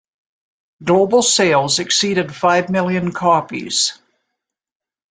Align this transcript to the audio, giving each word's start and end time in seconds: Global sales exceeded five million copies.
Global 0.83 1.21
sales 1.21 1.77
exceeded 1.77 2.33
five 2.33 2.71
million 2.71 3.11
copies. 3.11 3.99